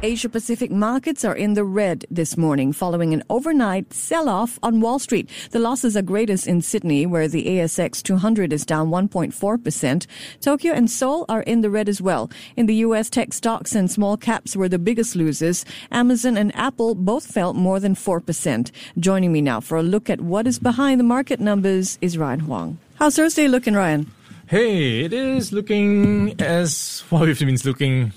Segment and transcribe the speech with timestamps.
[0.00, 4.80] Asia Pacific markets are in the red this morning following an overnight sell off on
[4.80, 5.28] Wall Street.
[5.50, 10.06] The losses are greatest in Sydney, where the ASX 200 is down 1.4%.
[10.40, 12.30] Tokyo and Seoul are in the red as well.
[12.56, 15.64] In the US, tech stocks and small caps were the biggest losers.
[15.90, 18.70] Amazon and Apple both fell more than 4%.
[19.00, 22.40] Joining me now for a look at what is behind the market numbers is Ryan
[22.40, 22.78] Huang.
[23.00, 24.12] How's Thursday looking, Ryan?
[24.46, 27.24] Hey, it is looking as well.
[27.28, 28.12] It means looking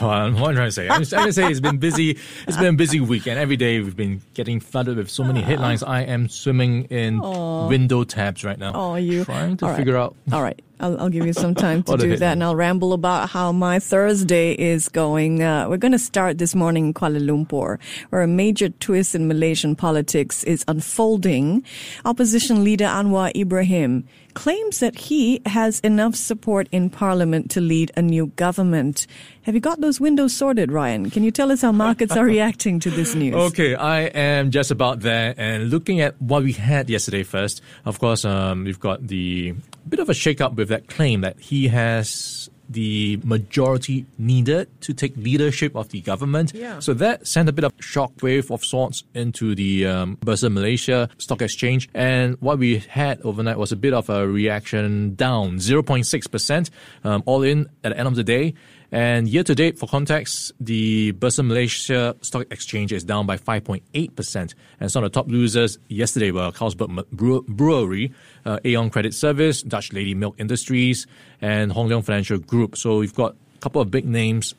[0.00, 0.88] well, what am I trying to say?
[0.88, 2.18] I'm trying to say it's been busy.
[2.46, 5.40] It's been a busy week, and every day we've been getting flooded with so many
[5.40, 5.82] headlines.
[5.82, 7.68] I am swimming in Aww.
[7.68, 8.72] window tabs right now.
[8.74, 10.16] Oh, you trying to figure out?
[10.32, 10.60] All right.
[10.82, 13.78] I'll, I'll, give you some time to do that, and I'll ramble about how my
[13.78, 15.40] Thursday is going.
[15.40, 17.78] Uh, we're going to start this morning in Kuala Lumpur,
[18.10, 21.64] where a major twist in Malaysian politics is unfolding.
[22.04, 28.02] Opposition leader Anwar Ibrahim claims that he has enough support in Parliament to lead a
[28.02, 29.06] new government.
[29.42, 31.10] Have you got those windows sorted, Ryan?
[31.10, 33.34] Can you tell us how markets are reacting to this news?
[33.34, 37.60] Okay, I am just about there, and looking at what we had yesterday first.
[37.84, 39.54] Of course, um, we've got the
[39.88, 45.16] bit of a shake-up with that claim that he has the majority needed to take
[45.16, 46.52] leadership of the government.
[46.54, 46.78] Yeah.
[46.80, 51.42] So that sent a bit of shockwave of sorts into the um, Bursa Malaysia Stock
[51.42, 51.88] Exchange.
[51.94, 56.70] And what we had overnight was a bit of a reaction down, 0.6%,
[57.04, 58.54] um, all in at the end of the day.
[58.92, 64.54] And year to date, for context, the Bursa Malaysia Stock Exchange is down by 5.8%.
[64.80, 67.06] And some of the top losers yesterday were Carlsberg
[67.48, 68.12] Brewery,
[68.44, 71.06] uh, Aeon Credit Service, Dutch Lady Milk Industries,
[71.40, 72.76] and Hong Leong Financial Group.
[72.76, 74.54] So we've got a couple of big names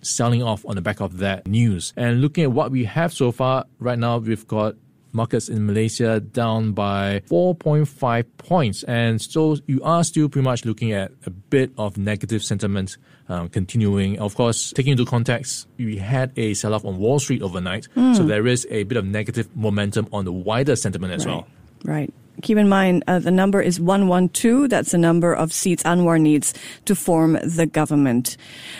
[0.00, 1.92] selling off on the back of that news.
[1.96, 4.76] And looking at what we have so far, right now we've got
[5.16, 8.82] markets in Malaysia down by 4.5 points.
[8.84, 12.96] And so you are still pretty much looking at a bit of negative sentiment
[13.28, 14.18] um, continuing.
[14.18, 17.88] Of course, taking into context, we had a sell off on Wall Street overnight.
[17.96, 18.16] Mm.
[18.16, 21.32] So there is a bit of negative momentum on the wider sentiment as right.
[21.32, 21.48] well.
[21.84, 22.12] Right
[22.42, 24.70] keep in mind uh, the number is 112.
[24.70, 26.54] That's the number of seats Anwar needs
[26.84, 28.36] to form the government.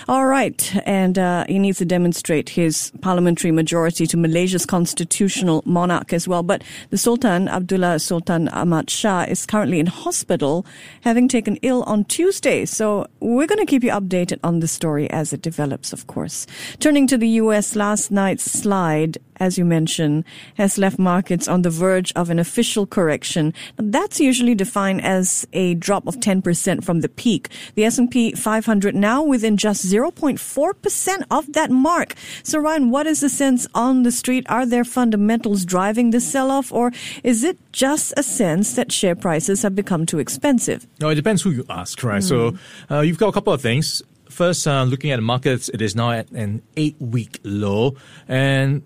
[0.08, 0.74] All right.
[0.86, 6.42] And uh, he needs to demonstrate his parliamentary majority to Malaysia's constitutional monarch as well.
[6.42, 10.66] But the Sultan, Abdullah Sultan Ahmad Shah, is currently in hospital,
[11.02, 12.64] having taken ill on Tuesday.
[12.64, 16.46] So we're going to keep you updated on the story as it develops, of course.
[16.80, 20.24] Turning to the U.S., last night's slide as you mentioned,
[20.56, 23.52] has left markets on the verge of an official correction.
[23.76, 27.48] That's usually defined as a drop of 10% from the peak.
[27.74, 32.14] The S&P 500 now within just 0.4% of that mark.
[32.42, 34.46] So Ryan, what is the sense on the street?
[34.48, 36.92] Are there fundamentals driving the sell-off or
[37.22, 40.86] is it just a sense that share prices have become too expensive?
[41.00, 42.22] No, it depends who you ask, right?
[42.22, 42.28] Mm.
[42.28, 42.92] So hmm.
[42.92, 44.02] uh, you've got a couple of things.
[44.28, 47.94] First, uh, looking at the markets, it is now at an eight-week low,
[48.28, 48.82] and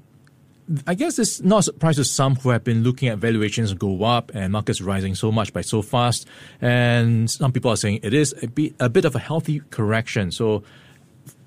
[0.86, 4.04] I guess it's not a surprise to some who have been looking at valuations go
[4.04, 6.28] up and markets rising so much by so fast.
[6.60, 10.30] And some people are saying it is a bit, a bit of a healthy correction.
[10.30, 10.62] So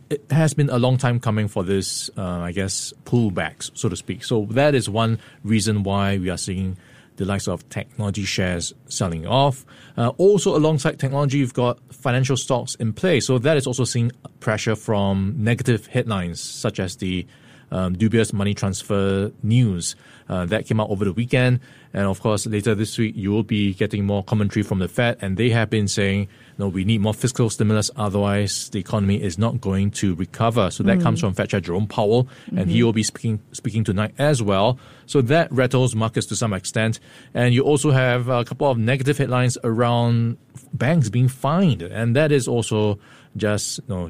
[0.10, 3.96] it has been a long time coming for this, uh, I guess, pullbacks, so to
[3.96, 4.24] speak.
[4.24, 6.78] So that is one reason why we are seeing
[7.16, 9.66] the likes of technology shares selling off.
[9.96, 13.20] Uh, also, alongside technology, you've got financial stocks in play.
[13.20, 17.26] So that is also seeing pressure from negative headlines, such as the
[17.74, 19.96] um, dubious money transfer news
[20.30, 21.60] uh, that came out over the weekend.
[21.94, 25.18] And of course, later this week, you will be getting more commentary from the Fed,
[25.22, 29.38] and they have been saying, no, we need more fiscal stimulus, otherwise the economy is
[29.38, 30.70] not going to recover.
[30.72, 31.04] So that mm.
[31.04, 32.70] comes from Fed Chair Jerome Powell, and mm-hmm.
[32.70, 34.78] he will be speaking speaking tonight as well.
[35.06, 37.00] So that rattles markets to some extent.
[37.34, 40.38] And you also have a couple of negative headlines around
[40.74, 43.00] banks being fined, and that is also
[43.36, 44.10] just you know,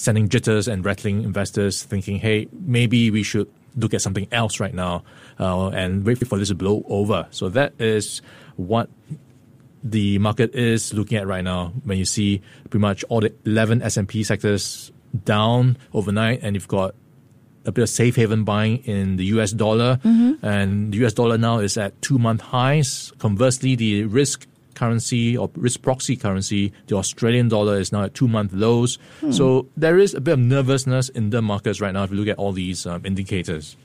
[0.00, 4.74] sending jitters and rattling investors thinking, hey, maybe we should look at something else right
[4.74, 5.04] now
[5.38, 7.26] uh, and wait for this to blow over.
[7.30, 8.22] So that is
[8.56, 8.88] what
[9.82, 13.82] the market is looking at right now when you see pretty much all the 11
[13.82, 14.92] S&P sectors
[15.24, 16.94] down overnight and you've got
[17.64, 20.44] a bit of safe haven buying in the US dollar mm-hmm.
[20.44, 23.12] and the US dollar now is at two month highs.
[23.18, 24.46] Conversely, the risk
[24.80, 28.98] currency or risk proxy currency, the Australian dollar is now at two month lows.
[29.20, 29.32] Hmm.
[29.32, 32.28] So there is a bit of nervousness in the markets right now if you look
[32.28, 33.76] at all these um, indicators.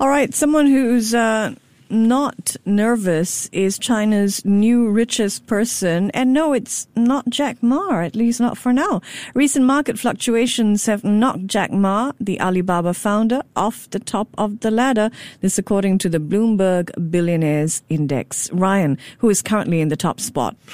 [0.00, 1.54] All right, someone who's uh,
[1.90, 6.10] not nervous is China's new richest person.
[6.12, 9.00] And no, it's not Jack Ma, at least not for now.
[9.34, 14.70] Recent market fluctuations have knocked Jack Ma, the Alibaba founder, off the top of the
[14.70, 15.10] ladder.
[15.40, 18.50] This according to the Bloomberg Billionaires Index.
[18.52, 20.56] Ryan, who is currently in the top spot.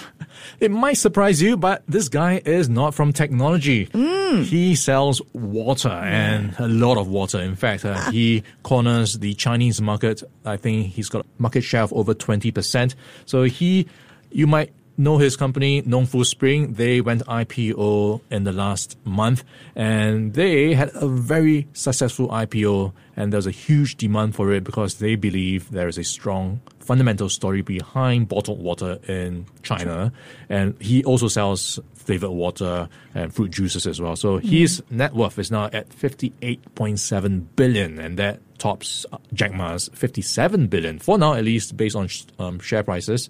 [0.61, 3.87] It might surprise you, but this guy is not from technology.
[3.87, 4.45] Mm.
[4.45, 7.41] He sells water and a lot of water.
[7.41, 10.23] In fact, uh, he corners the Chinese market.
[10.45, 12.95] I think he's got a market share of over 20%.
[13.25, 13.87] So he,
[14.31, 16.75] you might know his company, Nongfu Spring.
[16.75, 19.45] They went IPO in the last month
[19.75, 24.95] and they had a very successful IPO and there's a huge demand for it because
[24.97, 30.13] they believe there is a strong fundamental story behind bottled water in China.
[30.49, 34.17] And he also sells flavored water and fruit juices as well.
[34.17, 34.43] So mm.
[34.43, 39.05] his net worth is now at 58.7 billion and that tops
[39.35, 43.29] Jack Ma's 57 billion for now, at least based on um, share prices.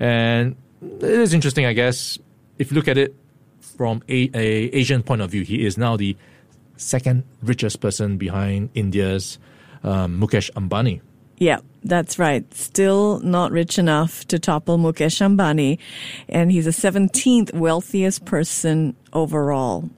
[0.00, 2.18] And it is interesting, I guess,
[2.58, 3.14] if you look at it
[3.60, 6.16] from a, a Asian point of view, he is now the
[6.76, 9.38] second richest person behind India's
[9.82, 11.00] um, Mukesh Ambani.
[11.38, 12.52] Yeah, that's right.
[12.54, 15.78] Still not rich enough to topple Mukesh Ambani,
[16.28, 19.90] and he's the 17th wealthiest person overall.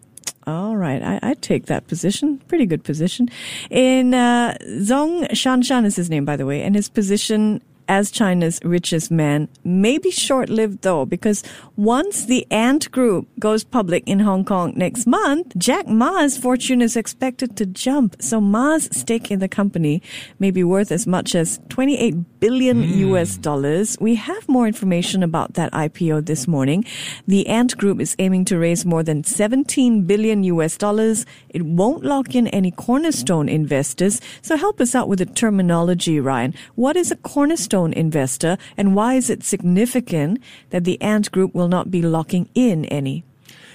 [0.46, 2.38] All right, I, I take that position.
[2.46, 3.28] Pretty good position.
[3.68, 8.60] In uh, Zhong Shanshan is his name, by the way, and his position as China's
[8.64, 11.42] richest man may be short lived though, because
[11.76, 16.96] once the Ant Group goes public in Hong Kong next month, Jack Ma's fortune is
[16.96, 18.16] expected to jump.
[18.20, 20.02] So Ma's stake in the company
[20.38, 22.96] may be worth as much as 28 billion mm.
[23.08, 23.96] US dollars.
[24.00, 26.84] We have more information about that IPO this morning.
[27.26, 31.26] The Ant Group is aiming to raise more than 17 billion US dollars.
[31.50, 34.20] It won't lock in any cornerstone investors.
[34.42, 36.54] So help us out with the terminology, Ryan.
[36.74, 41.54] What is a cornerstone cornerstone investor, and why is it significant that the Ant Group
[41.54, 43.24] will not be locking in any?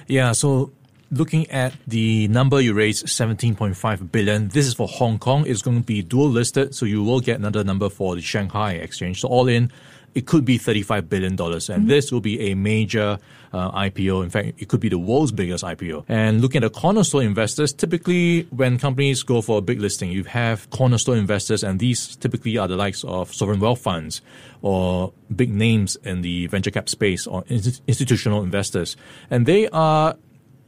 [0.07, 0.71] Yeah, so
[1.11, 5.45] looking at the number you raised, 17.5 billion, this is for Hong Kong.
[5.45, 8.73] It's going to be dual listed, so you will get another number for the Shanghai
[8.73, 9.21] exchange.
[9.21, 9.71] So all in,
[10.13, 11.31] it could be $35 billion.
[11.31, 11.87] And mm-hmm.
[11.87, 13.17] this will be a major
[13.53, 14.23] uh, IPO.
[14.23, 16.05] In fact, it could be the world's biggest IPO.
[16.07, 20.23] And looking at the cornerstone investors, typically when companies go for a big listing, you
[20.25, 24.21] have cornerstone investors, and these typically are the likes of sovereign wealth funds
[24.61, 28.95] or big names in the venture cap space or institutional investors.
[29.29, 30.15] And they are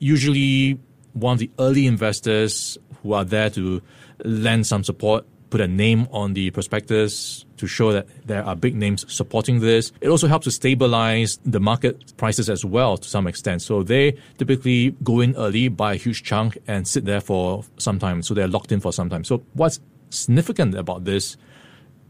[0.04, 0.80] usually
[1.14, 3.82] one of the early investors who are there to
[4.24, 8.76] lend some support put a name on the prospectus to show that there are big
[8.76, 9.92] names supporting this.
[10.02, 13.62] It also helps to stabilize the market prices as well to some extent.
[13.62, 18.00] So they typically go in early, buy a huge chunk, and sit there for some
[18.00, 18.24] time.
[18.24, 19.24] So they're locked in for some time.
[19.24, 19.80] So what's
[20.10, 21.38] significant about this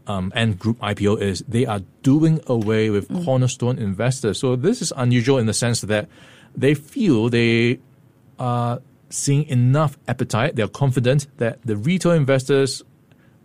[0.06, 3.24] um, Ant Group IPO is they are doing away with mm.
[3.26, 4.38] cornerstone investors.
[4.38, 6.08] So this is unusual in the sense that
[6.56, 7.80] they feel they
[8.38, 8.80] are
[9.10, 10.56] seeing enough appetite.
[10.56, 12.82] They're confident that the retail investors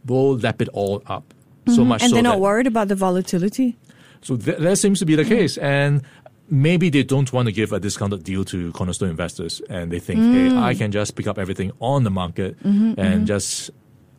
[0.06, 1.33] will lap it all up.
[1.65, 1.73] Mm-hmm.
[1.73, 3.77] So much and so they're not worried about the volatility?
[4.21, 5.57] So th- that seems to be the case.
[5.57, 6.01] And
[6.50, 10.19] maybe they don't want to give a discounted deal to cornerstone investors and they think,
[10.19, 10.33] mm.
[10.33, 13.25] hey, I can just pick up everything on the market mm-hmm, and mm-hmm.
[13.25, 13.69] just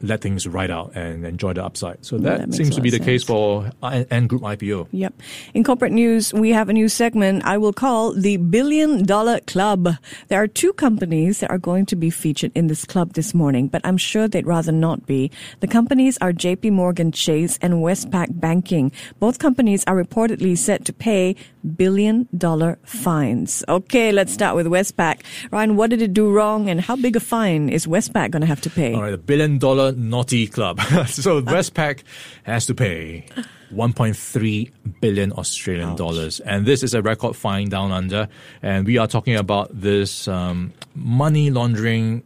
[0.02, 2.04] let things ride out and enjoy the upside.
[2.04, 3.06] So that, that seems to be the sense.
[3.06, 4.88] case for uh, Ant Group IPO.
[4.92, 5.14] Yep.
[5.54, 9.88] In corporate news, we have a new segment I will call the Billion Dollar Club.
[10.28, 13.68] There are two companies that are going to be featured in this club this morning,
[13.68, 15.30] but I'm sure they'd rather not be.
[15.60, 18.92] The companies are JP Morgan Chase and Westpac Banking.
[19.18, 21.36] Both companies are reportedly set to pay
[21.76, 23.62] billion dollar fines.
[23.68, 25.20] Okay, let's start with Westpac.
[25.50, 28.46] Ryan, what did it do wrong and how big a fine is Westpac going to
[28.46, 28.94] have to pay?
[28.94, 30.80] All right, a billion dollar naughty club.
[31.06, 32.02] so Westpac
[32.44, 33.26] has to pay
[33.72, 35.98] 1.3 billion Australian Ouch.
[35.98, 38.28] dollars, and this is a record fine down under.
[38.62, 42.22] And we are talking about this um, money laundering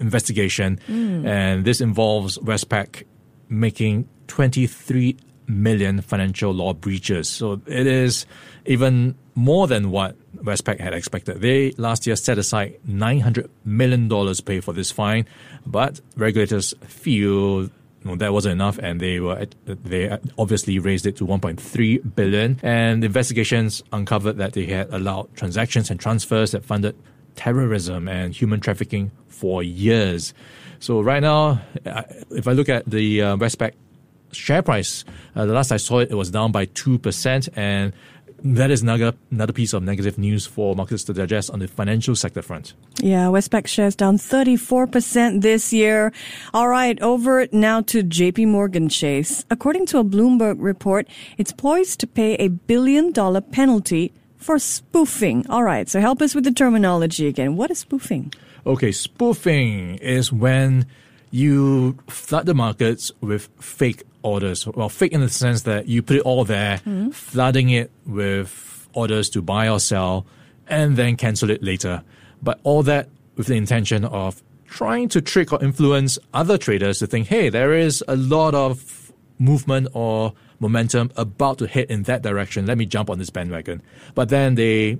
[0.00, 1.26] investigation, mm.
[1.26, 3.04] and this involves Westpac
[3.48, 5.16] making 23
[5.48, 7.28] million financial law breaches.
[7.28, 8.26] So it is
[8.64, 11.40] even more than what Westpac had expected.
[11.40, 14.08] They last year set aside $900 million
[14.44, 15.26] pay for this fine,
[15.66, 17.68] but regulators feel
[18.14, 22.60] that wasn't enough, and they were they obviously raised it to 1.3 billion.
[22.62, 26.94] And investigations uncovered that they had allowed transactions and transfers that funded
[27.34, 30.34] terrorism and human trafficking for years.
[30.78, 31.60] So right now,
[32.30, 33.72] if I look at the uh, Westpac
[34.36, 37.92] share price, uh, the last I saw it, it was down by two percent, and
[38.44, 42.14] that is another, another piece of negative news for markets to digest on the financial
[42.14, 42.74] sector front.
[43.00, 46.12] Yeah, Westpac shares down 34% this year.
[46.52, 49.44] All right, over now to JP Morgan Chase.
[49.50, 55.46] According to a Bloomberg report, it's poised to pay a billion dollar penalty for spoofing.
[55.48, 57.56] All right, so help us with the terminology again.
[57.56, 58.32] What is spoofing?
[58.66, 60.86] Okay, spoofing is when
[61.30, 64.66] you flood the markets with fake orders.
[64.66, 67.10] Well, fake in the sense that you put it all there, mm-hmm.
[67.10, 70.26] flooding it with orders to buy or sell,
[70.68, 72.02] and then cancel it later.
[72.42, 77.06] But all that with the intention of trying to trick or influence other traders to
[77.06, 82.22] think, hey, there is a lot of movement or momentum about to head in that
[82.22, 82.66] direction.
[82.66, 83.82] Let me jump on this bandwagon.
[84.14, 84.98] But then they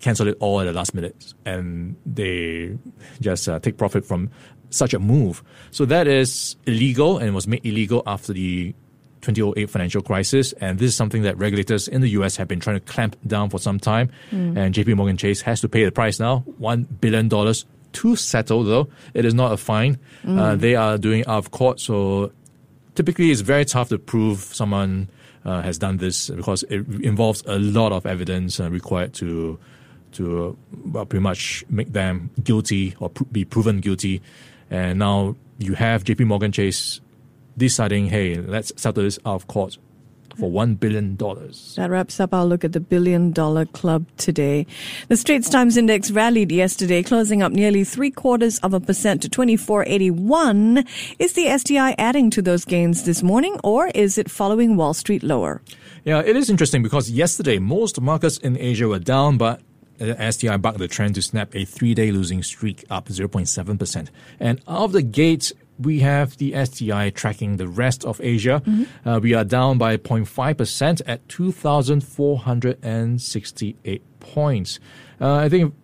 [0.00, 2.76] cancel it all at the last minute and they
[3.20, 4.30] just uh, take profit from
[4.70, 5.42] such a move.
[5.70, 8.74] So that is illegal and was made illegal after the
[9.22, 10.52] 2008 financial crisis.
[10.54, 13.50] And this is something that regulators in the US have been trying to clamp down
[13.50, 14.10] for some time.
[14.30, 14.56] Mm.
[14.56, 18.88] And JP Morgan Chase has to pay the price now $1 billion to settle, though.
[19.14, 19.98] It is not a fine.
[20.24, 20.38] Mm.
[20.38, 21.80] Uh, they are doing out of court.
[21.80, 22.32] So
[22.94, 25.08] typically, it's very tough to prove someone
[25.44, 29.58] uh, has done this because it involves a lot of evidence uh, required to
[30.12, 30.56] to
[30.92, 34.20] pretty much make them guilty or pr- be proven guilty.
[34.70, 37.00] And now you have JP Morgan Chase
[37.56, 39.76] deciding, hey, let's settle this out of court
[40.38, 41.16] for $1 billion.
[41.16, 44.66] That wraps up our look at the billion dollar club today.
[45.08, 49.28] The Straits Times Index rallied yesterday, closing up nearly three quarters of a percent to
[49.28, 50.84] 2481.
[51.18, 55.22] Is the STI adding to those gains this morning or is it following Wall Street
[55.22, 55.62] lower?
[56.04, 59.60] Yeah, it is interesting because yesterday most markets in Asia were down, but
[60.00, 64.08] STI bucked the trend to snap a three day losing streak up 0.7%.
[64.38, 68.62] And out of the gate, we have the STI tracking the rest of Asia.
[68.64, 69.08] Mm-hmm.
[69.08, 74.78] Uh, we are down by 0.5% at 2,468 points.
[75.20, 75.74] Uh, I think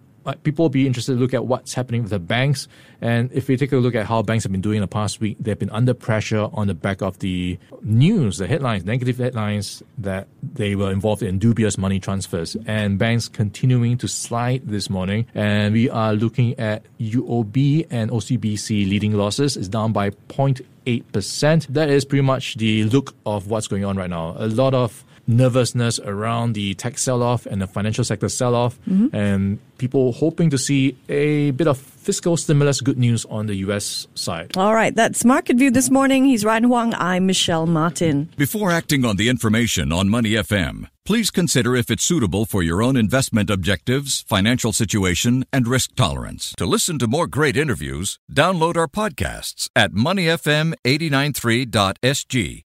[0.43, 2.69] people will be interested to look at what's happening with the banks.
[3.01, 5.21] And if we take a look at how banks have been doing in the past
[5.21, 9.83] week, they've been under pressure on the back of the news, the headlines, negative headlines
[9.99, 12.57] that they were involved in dubious money transfers.
[12.67, 15.27] And banks continuing to slide this morning.
[15.35, 21.67] And we are looking at UOB and OCBC leading losses is down by 0.8%.
[21.69, 24.35] That is pretty much the look of what's going on right now.
[24.39, 28.79] A lot of nervousness around the tech sell off and the financial sector sell off,
[28.89, 29.15] mm-hmm.
[29.15, 34.07] and people hoping to see a bit of fiscal stimulus good news on the U.S.
[34.15, 34.57] side.
[34.57, 36.25] All right, that's Market View this morning.
[36.25, 36.95] He's Ryan Huang.
[36.95, 38.31] I'm Michelle Martin.
[38.37, 42.81] Before acting on the information on Money FM, please consider if it's suitable for your
[42.83, 46.55] own investment objectives, financial situation, and risk tolerance.
[46.59, 52.66] To listen to more great interviews, download our podcasts at moneyfm893.sg